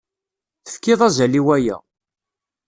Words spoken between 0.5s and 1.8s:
Tefkiḍ azal i waya.